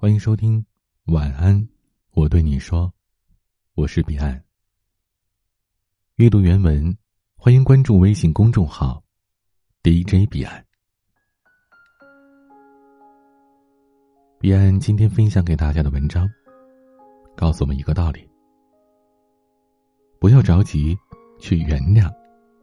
[0.00, 0.64] 欢迎收听，
[1.06, 1.68] 晚安，
[2.12, 2.94] 我对你说，
[3.74, 4.40] 我是彼岸。
[6.14, 6.96] 阅读原文，
[7.34, 9.02] 欢迎关注微信公众号
[9.82, 10.64] DJ 彼岸。
[14.38, 16.30] 彼岸今天分享给大家的文章，
[17.36, 18.24] 告诉我们一个道理：
[20.20, 20.96] 不要着急
[21.40, 22.08] 去原谅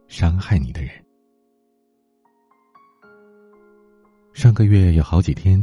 [0.08, 0.90] 伤害你的人。
[4.32, 5.62] 上个月有好几天。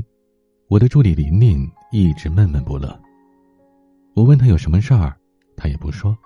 [0.74, 3.00] 我的助理琳琳一直闷闷不乐。
[4.16, 5.16] 我问她有什么事儿，
[5.56, 6.18] 她也不说。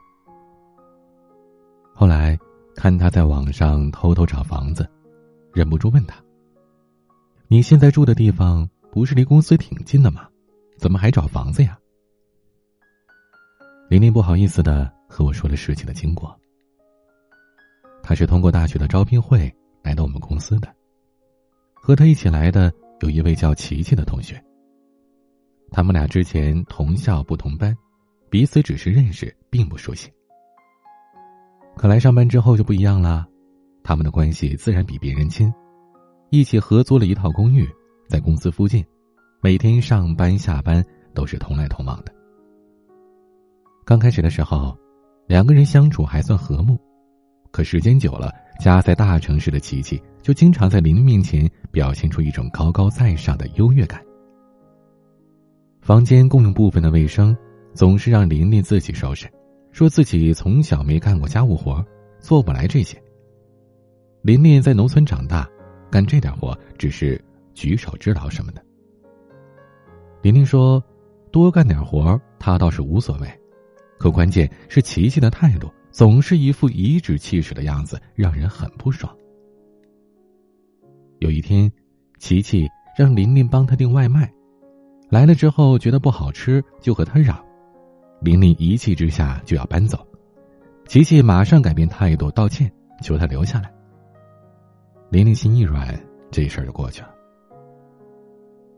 [1.94, 2.40] 后来
[2.74, 4.90] 看她在网上偷偷找房子，
[5.54, 6.16] 忍不住问她
[7.50, 10.30] ：“你现在住的地方不是离公司挺近的吗？
[10.78, 11.78] 怎么还找房子呀？”
[13.92, 16.34] 琳琳不好意思的和我说了事情的经过。
[18.02, 20.74] 她是通过大学的招聘会来到我们公司的，
[21.74, 22.74] 和她一起来的。
[23.02, 24.44] 有一位叫琪琪的同学，
[25.72, 27.76] 他们俩之前同校不同班，
[28.30, 30.12] 彼此只是认识，并不熟悉。
[31.76, 33.28] 可来上班之后就不一样了，
[33.84, 35.54] 他们的关系自然比别人亲，
[36.32, 37.70] 一起合租了一套公寓，
[38.10, 38.84] 在公司附近，
[39.42, 40.84] 每天上班下班
[41.14, 42.12] 都是同来同往的。
[43.86, 44.76] 刚开始的时候，
[45.28, 46.80] 两个人相处还算和睦，
[47.52, 48.34] 可时间久了。
[48.60, 54.04] 家在大城市的琪琪，就经常在琳琳面前表现出一种高高在上的优越感。
[55.82, 57.36] 房间共用部分的卫生，
[57.74, 59.28] 总是让琳琳自己收拾，
[59.72, 61.86] 说自己从小没干过家务活，
[62.20, 63.02] 做不来这些。
[64.22, 65.48] 琳琳在农村长大，
[65.90, 68.62] 干这点活只是举手之劳什么的。
[70.22, 70.84] 琳琳说
[71.32, 73.28] ：“多干点活，她倒是无所谓，
[73.98, 79.12] 可关键是琪琪的态度。”总是一副颐指气使的样子，让人很不爽。
[81.18, 81.72] 有一天，
[82.20, 84.32] 琪琪让琳琳帮他订外卖，
[85.10, 87.44] 来了之后觉得不好吃，就和他嚷。
[88.22, 90.06] 琳琳一气之下就要搬走，
[90.86, 92.72] 琪琪马上改变态度道歉，
[93.02, 93.74] 求他留下来。
[95.10, 96.00] 琳琳心一软，
[96.30, 97.10] 这事儿就过去了。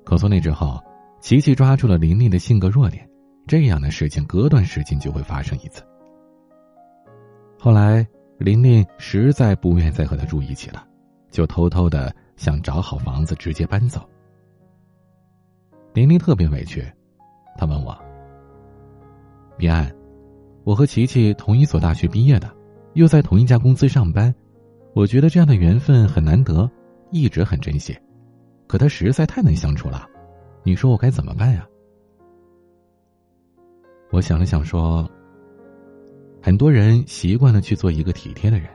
[0.06, 0.82] 可从那之后，
[1.20, 3.06] 琪琪抓住了琳琳的性格弱点，
[3.46, 5.84] 这样的事情隔段时间就会发生一次。
[7.62, 10.88] 后来，琳琳实在不愿再和他住一起了，
[11.30, 14.08] 就偷偷的想找好房子直接搬走。
[15.94, 16.82] 琳琳特别委屈，
[17.58, 17.94] 她问我
[19.60, 19.94] ：“彼岸，
[20.64, 22.50] 我和琪琪同一所大学毕业的，
[22.94, 24.34] 又在同一家公司上班，
[24.94, 26.72] 我觉得这样的缘分很难得，
[27.12, 27.94] 一直很珍惜。
[28.68, 30.08] 可他实在太难相处了，
[30.64, 31.68] 你说我该怎么办呀？”
[34.12, 35.06] 我想了想说。
[36.50, 38.68] 很多人习惯了去做一个体贴的人，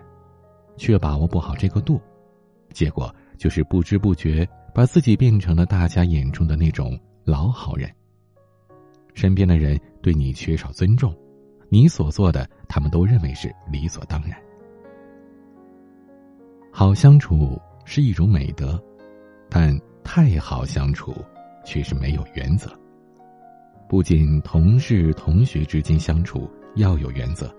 [0.76, 2.00] 却把握不好这个度，
[2.72, 7.90] 结果就是不知不觉把自己变成了大家眼中的那种老好人。
[9.12, 11.12] 身边的人对你缺少尊重，
[11.68, 14.38] 你所做的他们都认为是理所当然。
[16.70, 18.80] 好相处是一种美德，
[19.50, 21.12] 但太好相处
[21.64, 22.70] 却是没有原则。
[23.88, 26.48] 不仅同事、同学之间相处。
[26.76, 27.54] 要有原则，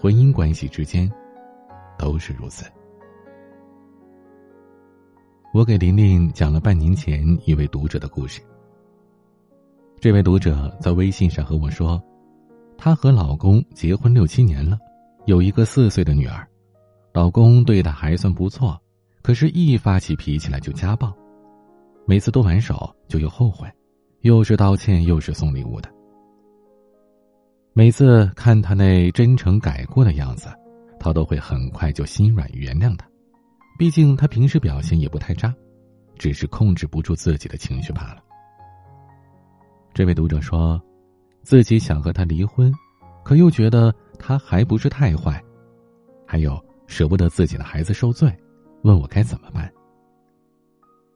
[0.00, 1.10] 婚姻关系之间
[1.98, 2.64] 都是如此。
[5.52, 8.40] 我给琳琳讲了半年前一位读者的故事。
[9.98, 12.00] 这位读者在微信上和我说，
[12.76, 14.78] 她和老公结婚六七年了，
[15.26, 16.46] 有一个四岁的女儿，
[17.12, 18.80] 老公对她还算不错，
[19.20, 21.12] 可是，一发起脾气来就家暴，
[22.06, 23.68] 每次动完手就又后悔，
[24.20, 25.92] 又是道歉又是送礼物的。
[27.78, 30.48] 每次看他那真诚改过的样子，
[30.98, 33.06] 他都会很快就心软原谅他。
[33.78, 35.54] 毕竟他平时表现也不太渣，
[36.16, 38.16] 只是控制不住自己的情绪罢了。
[39.94, 40.82] 这位读者说，
[41.42, 42.74] 自己想和他离婚，
[43.22, 45.40] 可又觉得他还不是太坏，
[46.26, 48.28] 还有舍不得自己的孩子受罪，
[48.82, 49.72] 问我该怎么办。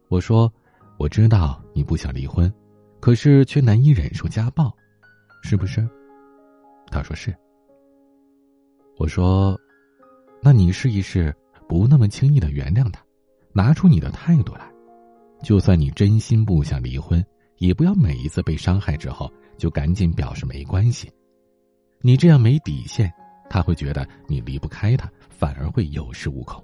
[0.07, 0.49] 我说，
[0.97, 2.49] 我知道你不想离婚，
[3.01, 4.73] 可是却难以忍受家暴，
[5.43, 5.85] 是不是？
[6.93, 7.35] 他说是。
[8.99, 9.59] 我说
[10.41, 11.35] ：“那你试一试，
[11.67, 13.03] 不那么轻易的原谅他，
[13.53, 14.71] 拿出你的态度来。
[15.43, 17.25] 就算你真心不想离婚，
[17.57, 21.11] 也不要每一次被伤害之后就赶紧表示没关系。
[22.01, 23.13] 你这样没底线，
[23.49, 26.63] 他会觉得你离不开他，反而会有恃无恐。”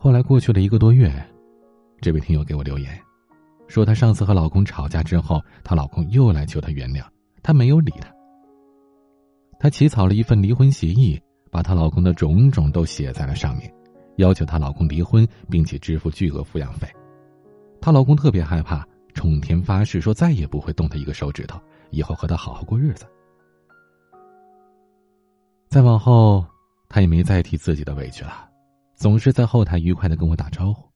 [0.00, 1.12] 后来过去了一个多月，
[2.00, 2.98] 这位听友给我留言，
[3.66, 7.04] 说她上次和老公吵架之后，她老公又来求她原谅。
[7.42, 8.12] 她没有理他。
[9.58, 11.20] 她起草了一份离婚协议，
[11.50, 13.72] 把她老公的种种都写在了上面，
[14.16, 16.88] 要求她老公离婚，并且支付巨额抚养费。
[17.80, 23.04] 她老公特别害怕，冲天发誓说再也不会动他一个手指头，以后和他好好过日子。
[25.68, 26.44] 再往后，
[26.88, 28.48] 他也没再提自己的委屈了，
[28.94, 30.88] 总是在后台愉快的跟我打招呼。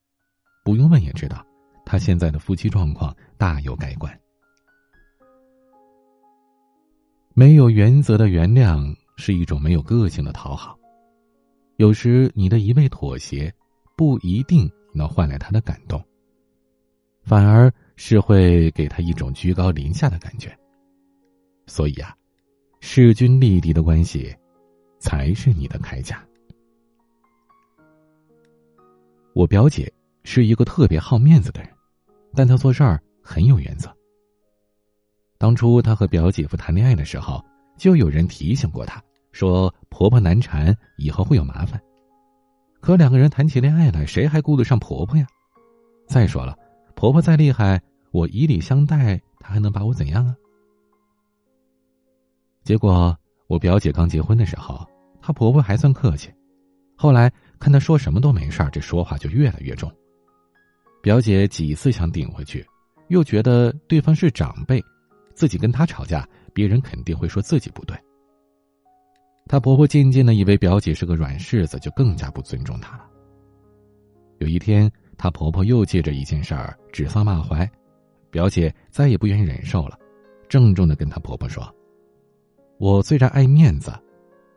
[0.65, 1.45] 不用问也知道，
[1.85, 4.17] 他现在的夫妻状况大有改观。
[7.35, 10.79] 没有原则的原谅是一种没有个性的讨好。
[11.77, 13.53] 有时你的一味妥协，
[13.97, 16.03] 不一定能换来他的感动，
[17.23, 20.55] 反而是会给他一种居高临下的感觉。
[21.67, 22.15] 所以啊，
[22.81, 24.35] 势均力敌的关系，
[24.99, 26.23] 才是你的铠甲。
[29.35, 29.91] 我表姐
[30.23, 31.71] 是一个特别好面子的人，
[32.35, 33.91] 但她做事儿很有原则。
[35.43, 37.45] 当初她和表姐夫谈恋爱的时候，
[37.77, 39.03] 就有人提醒过她。
[39.33, 41.83] 说婆婆难缠，以后会有麻烦。
[42.81, 45.27] 可两个人谈起恋爱来，谁还顾得上婆婆呀？
[46.07, 46.57] 再说了，
[46.95, 50.37] 婆婆再厉害，我以礼相待，她还能把我怎样啊？
[52.63, 53.19] 结果
[53.49, 54.87] 我表姐刚结婚的时候，
[55.21, 56.33] 她婆婆还算客气，
[56.97, 57.29] 后来
[57.59, 59.91] 看她说什么都没事儿这说话就越来越重。
[61.03, 62.65] 表姐几次想顶回去，
[63.09, 64.81] 又觉得对方是长辈，
[65.35, 67.97] 自己跟他吵架，别人肯定会说自己不对。
[69.47, 73.07] 她婆婆渐渐的以为表姐是个软柿子，就更加不尊重她了。
[74.39, 77.69] 有一天，她婆婆又借着一件事儿指桑骂槐，
[78.31, 79.99] 表姐再也不愿意忍受了，
[80.49, 81.63] 郑重的跟她婆婆说
[82.79, 83.93] ：“我虽然爱面子，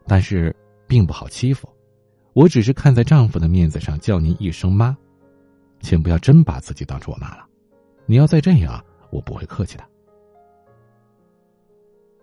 [0.08, 0.56] 但是
[0.88, 1.68] 并不好欺负，
[2.34, 4.96] 我只是看在丈夫的面子上叫您一声妈，
[5.82, 7.46] 请不要真把自己当成我妈了。
[8.06, 9.84] 你要再这样，我不会客气的。”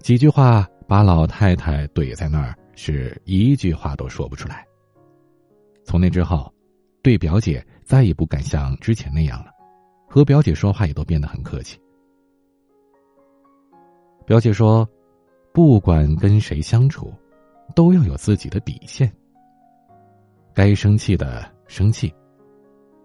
[0.02, 0.68] 几句话。
[0.88, 4.66] 把老太太怼在那儿，是一句话都说不出来。
[5.84, 6.52] 从那之后，
[7.00, 9.50] 对表姐再也不敢像之前那样了，
[10.06, 11.80] 和表姐说话也都变得很客气。
[14.26, 14.86] 表姐说
[15.54, 17.10] ：“不管跟谁相处，
[17.74, 19.10] 都要有自己的底线。
[20.52, 22.12] 该生气的生气，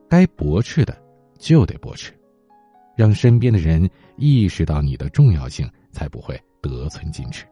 [0.10, 1.02] 该驳斥的
[1.40, 2.12] 就得驳斥，
[2.98, 7.46] 让身边的人意识到你的重要性，才不会得寸进尺。”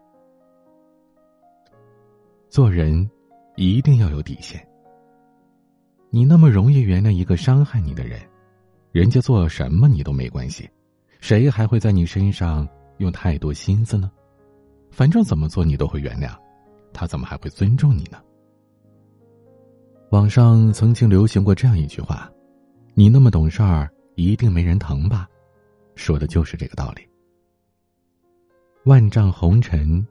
[2.50, 3.09] 做人
[3.56, 4.65] 一定要有底线。
[6.09, 8.21] 你那么容易原谅一个伤害你的人，
[8.91, 10.69] 人家做什么你都没关系，
[11.19, 12.67] 谁还会在你身上
[13.00, 14.09] 用太多心思呢？
[14.91, 16.33] 反正怎么做你都会原谅，
[16.94, 18.21] 他怎么还会尊重你呢？
[20.12, 22.31] 网上曾经流行过这样一句话
[22.95, 25.27] ：“你那么懂事儿，一定没人疼吧？”
[25.95, 27.06] 说的就是这个道理。
[28.85, 30.05] 万丈红尘，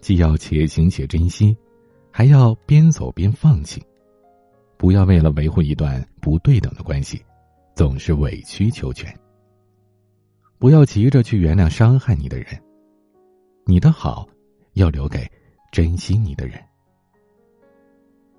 [0.00, 1.56] 既要且行且珍惜。
[2.14, 3.82] 还要边走边放弃，
[4.76, 7.20] 不要为了维护一段不对等的关系，
[7.74, 9.12] 总是委曲求全。
[10.58, 12.46] 不要急着去原谅伤害你的人，
[13.64, 14.28] 你的好
[14.74, 15.26] 要留给
[15.72, 16.62] 珍惜你的人。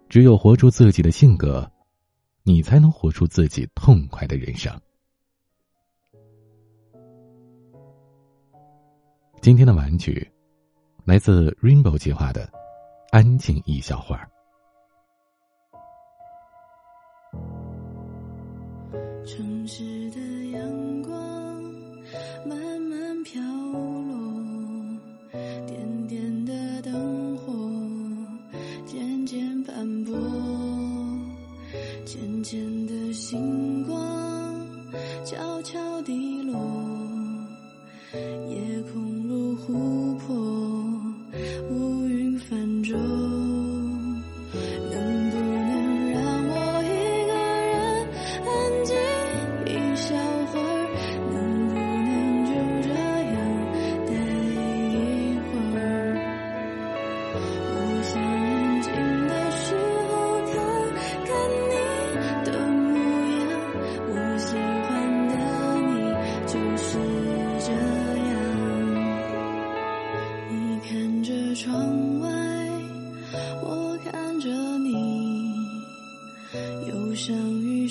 [0.08, 1.70] 只有活出自己的性格，
[2.44, 4.72] 你才能活出自己痛快的人生。
[9.44, 10.26] 今天的玩具
[11.04, 12.50] 来自 Rainbow 计划的。
[13.12, 14.26] 安静一小会儿。
[19.26, 20.03] 城市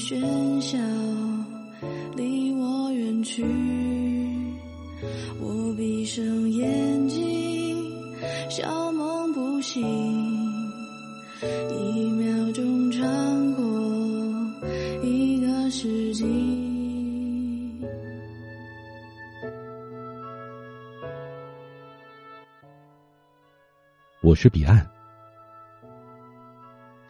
[0.03, 0.77] 喧嚣
[2.17, 3.45] 离我远去。
[5.41, 7.89] 我闭上眼睛，
[8.51, 9.81] 小梦不醒，
[11.71, 13.63] 一秒钟穿过
[15.05, 16.25] 一个世纪。
[24.21, 24.85] 我是彼岸，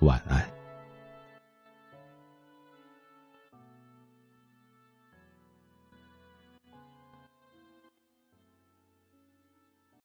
[0.01, 0.52] 晚安。